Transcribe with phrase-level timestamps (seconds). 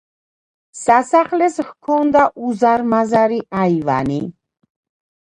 [0.77, 4.17] სასახლეს ჰქონდა უზარმაზარი აივანი.